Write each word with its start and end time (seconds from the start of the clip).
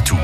Poitou. 0.00 0.16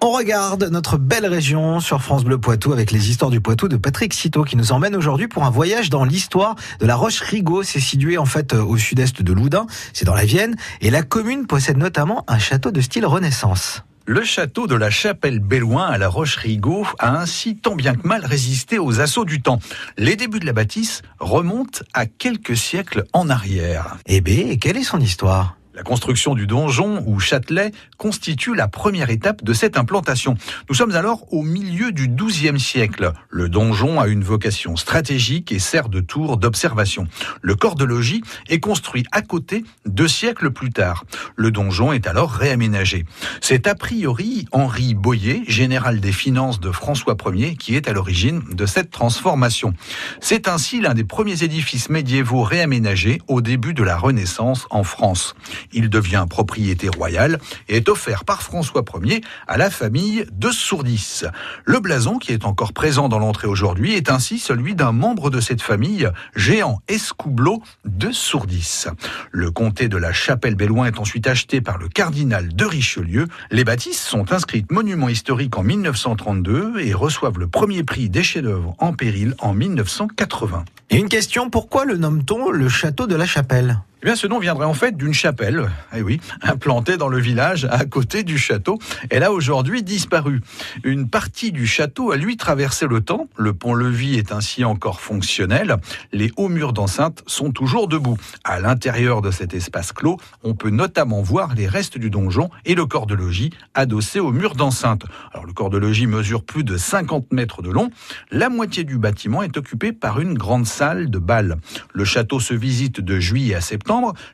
On 0.00 0.10
regarde 0.12 0.64
notre 0.64 0.96
belle 0.96 1.26
région 1.26 1.78
sur 1.78 2.02
France 2.02 2.24
Bleu 2.24 2.38
Poitou 2.38 2.72
avec 2.72 2.90
les 2.90 3.10
histoires 3.10 3.30
du 3.30 3.40
Poitou 3.40 3.68
de 3.68 3.76
Patrick 3.76 4.12
Citeau 4.12 4.42
qui 4.42 4.56
nous 4.56 4.72
emmène 4.72 4.96
aujourd'hui 4.96 5.28
pour 5.28 5.44
un 5.44 5.50
voyage 5.50 5.88
dans 5.88 6.04
l'histoire 6.04 6.56
de 6.80 6.86
la 6.86 6.96
Roche 6.96 7.20
Rigaud. 7.20 7.62
C'est 7.62 7.80
situé 7.80 8.18
en 8.18 8.24
fait 8.24 8.54
au 8.54 8.76
sud-est 8.76 9.22
de 9.22 9.32
Loudun, 9.32 9.66
c'est 9.92 10.04
dans 10.04 10.14
la 10.14 10.24
Vienne, 10.24 10.56
et 10.80 10.90
la 10.90 11.02
commune 11.02 11.46
possède 11.46 11.76
notamment 11.76 12.24
un 12.26 12.38
château 12.38 12.72
de 12.72 12.80
style 12.80 13.06
Renaissance. 13.06 13.84
Le 14.06 14.24
château 14.24 14.66
de 14.66 14.74
la 14.74 14.90
Chapelle 14.90 15.38
Belloin 15.38 15.86
à 15.86 15.98
la 15.98 16.08
Roche-Rigaud 16.08 16.86
a 16.98 17.18
ainsi 17.18 17.56
tant 17.56 17.76
bien 17.76 17.94
que 17.94 18.08
mal 18.08 18.24
résisté 18.24 18.78
aux 18.78 19.00
assauts 19.00 19.26
du 19.26 19.42
temps. 19.42 19.60
Les 19.96 20.16
débuts 20.16 20.40
de 20.40 20.46
la 20.46 20.54
bâtisse 20.54 21.02
remontent 21.20 21.80
à 21.92 22.06
quelques 22.06 22.56
siècles 22.56 23.04
en 23.12 23.28
arrière. 23.28 23.98
Eh 24.06 24.22
bien, 24.22 24.56
quelle 24.56 24.78
est 24.78 24.82
son 24.82 24.98
histoire? 24.98 25.57
La 25.78 25.84
construction 25.84 26.34
du 26.34 26.48
donjon 26.48 27.04
ou 27.06 27.20
châtelet 27.20 27.70
constitue 27.98 28.56
la 28.56 28.66
première 28.66 29.10
étape 29.10 29.44
de 29.44 29.52
cette 29.52 29.78
implantation. 29.78 30.34
Nous 30.68 30.74
sommes 30.74 30.96
alors 30.96 31.32
au 31.32 31.44
milieu 31.44 31.92
du 31.92 32.08
XIIe 32.08 32.58
siècle. 32.58 33.12
Le 33.30 33.48
donjon 33.48 34.00
a 34.00 34.08
une 34.08 34.24
vocation 34.24 34.74
stratégique 34.74 35.52
et 35.52 35.60
sert 35.60 35.88
de 35.88 36.00
tour 36.00 36.36
d'observation. 36.36 37.06
Le 37.42 37.54
corps 37.54 37.76
de 37.76 37.84
logis 37.84 38.22
est 38.48 38.58
construit 38.58 39.04
à 39.12 39.22
côté 39.22 39.62
deux 39.86 40.08
siècles 40.08 40.50
plus 40.50 40.70
tard. 40.70 41.04
Le 41.36 41.52
donjon 41.52 41.92
est 41.92 42.08
alors 42.08 42.32
réaménagé. 42.32 43.04
C'est 43.40 43.68
a 43.68 43.76
priori 43.76 44.46
Henri 44.50 44.94
Boyer, 44.94 45.44
général 45.46 46.00
des 46.00 46.10
finances 46.10 46.58
de 46.58 46.72
François 46.72 47.16
Ier, 47.24 47.54
qui 47.54 47.76
est 47.76 47.86
à 47.86 47.92
l'origine 47.92 48.42
de 48.50 48.66
cette 48.66 48.90
transformation. 48.90 49.74
C'est 50.20 50.48
ainsi 50.48 50.80
l'un 50.80 50.94
des 50.94 51.04
premiers 51.04 51.44
édifices 51.44 51.88
médiévaux 51.88 52.42
réaménagés 52.42 53.20
au 53.28 53.40
début 53.40 53.74
de 53.74 53.84
la 53.84 53.96
Renaissance 53.96 54.66
en 54.70 54.82
France. 54.82 55.36
Il 55.72 55.90
devient 55.90 56.26
propriété 56.28 56.88
royale 56.88 57.38
et 57.68 57.76
est 57.76 57.88
offert 57.88 58.24
par 58.24 58.42
François 58.42 58.84
Ier 59.02 59.20
à 59.46 59.56
la 59.56 59.70
famille 59.70 60.24
de 60.32 60.50
Sourdis. 60.50 61.22
Le 61.64 61.80
blason, 61.80 62.18
qui 62.18 62.32
est 62.32 62.44
encore 62.44 62.72
présent 62.72 63.08
dans 63.08 63.18
l'entrée 63.18 63.46
aujourd'hui, 63.46 63.94
est 63.94 64.10
ainsi 64.10 64.38
celui 64.38 64.74
d'un 64.74 64.92
membre 64.92 65.30
de 65.30 65.40
cette 65.40 65.62
famille, 65.62 66.08
Géant 66.34 66.80
Escoubleau 66.88 67.62
de 67.84 68.10
Sourdis. 68.10 68.86
Le 69.30 69.50
comté 69.50 69.88
de 69.88 69.96
la 69.96 70.12
Chapelle-Belloin 70.12 70.86
est 70.86 70.98
ensuite 70.98 71.26
acheté 71.26 71.60
par 71.60 71.78
le 71.78 71.88
cardinal 71.88 72.54
de 72.54 72.64
Richelieu. 72.64 73.26
Les 73.50 73.64
bâtisses 73.64 74.02
sont 74.02 74.32
inscrites 74.32 74.70
monument 74.70 75.08
historique 75.08 75.56
en 75.56 75.62
1932 75.62 76.80
et 76.80 76.94
reçoivent 76.94 77.38
le 77.38 77.48
premier 77.48 77.82
prix 77.82 78.08
des 78.08 78.22
chefs-d'œuvre 78.22 78.74
en 78.78 78.92
péril 78.92 79.34
en 79.38 79.54
1980. 79.54 80.64
Et 80.90 80.96
une 80.96 81.08
question, 81.08 81.50
pourquoi 81.50 81.84
le 81.84 81.96
nomme-t-on 81.96 82.50
le 82.50 82.68
château 82.68 83.06
de 83.06 83.14
la 83.14 83.26
Chapelle? 83.26 83.82
Eh 84.00 84.06
bien, 84.06 84.14
ce 84.14 84.28
nom 84.28 84.38
viendrait 84.38 84.64
en 84.64 84.74
fait 84.74 84.96
d'une 84.96 85.12
chapelle, 85.12 85.68
eh 85.92 86.02
oui, 86.02 86.20
implantée 86.42 86.96
dans 86.96 87.08
le 87.08 87.18
village 87.18 87.66
à 87.68 87.84
côté 87.84 88.22
du 88.22 88.38
château. 88.38 88.78
Elle 89.10 89.24
a 89.24 89.32
aujourd'hui 89.32 89.82
disparu. 89.82 90.40
Une 90.84 91.08
partie 91.08 91.50
du 91.50 91.66
château 91.66 92.12
a 92.12 92.16
lui 92.16 92.36
traversé 92.36 92.86
le 92.86 93.00
temps. 93.00 93.28
Le 93.36 93.54
pont-levis 93.54 94.14
est 94.14 94.30
ainsi 94.30 94.64
encore 94.64 95.00
fonctionnel. 95.00 95.78
Les 96.12 96.30
hauts 96.36 96.48
murs 96.48 96.72
d'enceinte 96.72 97.24
sont 97.26 97.50
toujours 97.50 97.88
debout. 97.88 98.16
À 98.44 98.60
l'intérieur 98.60 99.20
de 99.20 99.32
cet 99.32 99.52
espace 99.52 99.90
clos, 99.90 100.16
on 100.44 100.54
peut 100.54 100.70
notamment 100.70 101.20
voir 101.20 101.56
les 101.56 101.66
restes 101.66 101.98
du 101.98 102.08
donjon 102.08 102.50
et 102.66 102.76
le 102.76 102.86
corps 102.86 103.06
de 103.06 103.16
logis 103.16 103.50
adossé 103.74 104.20
au 104.20 104.30
mur 104.30 104.54
d'enceinte. 104.54 105.06
Alors, 105.32 105.44
le 105.44 105.52
corps 105.52 105.70
de 105.70 105.78
logis 105.78 106.06
mesure 106.06 106.44
plus 106.44 106.62
de 106.62 106.76
50 106.76 107.32
mètres 107.32 107.62
de 107.62 107.70
long. 107.70 107.90
La 108.30 108.48
moitié 108.48 108.84
du 108.84 108.96
bâtiment 108.96 109.42
est 109.42 109.56
occupée 109.56 109.92
par 109.92 110.20
une 110.20 110.34
grande 110.34 110.66
salle 110.66 111.10
de 111.10 111.18
bal. 111.18 111.56
Le 111.92 112.04
château 112.04 112.38
se 112.38 112.54
visite 112.54 113.00
de 113.00 113.18
juillet 113.18 113.56
à 113.56 113.60
septembre 113.60 113.87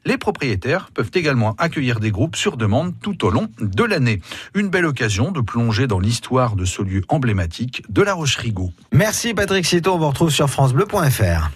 les 0.04 0.18
propriétaires 0.18 0.88
peuvent 0.92 1.10
également 1.14 1.54
accueillir 1.58 2.00
des 2.00 2.10
groupes 2.10 2.36
sur 2.36 2.56
demande 2.56 2.94
tout 3.00 3.24
au 3.24 3.30
long 3.30 3.48
de 3.60 3.84
l'année. 3.84 4.20
Une 4.54 4.68
belle 4.68 4.86
occasion 4.86 5.30
de 5.30 5.40
plonger 5.40 5.86
dans 5.86 6.00
l'histoire 6.00 6.56
de 6.56 6.64
ce 6.64 6.82
lieu 6.82 7.02
emblématique 7.08 7.82
de 7.88 8.02
la 8.02 8.14
Roche-Rigaud. 8.14 8.72
Merci 8.92 9.34
Patrick 9.34 9.66
Cito, 9.66 9.94
on 9.94 9.98
vous 9.98 10.08
retrouve 10.08 10.30
sur 10.30 10.48
francebleu.fr. 10.48 11.50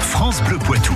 France 0.00 0.42
Bleu 0.44 0.58
Poitou. 0.58 0.94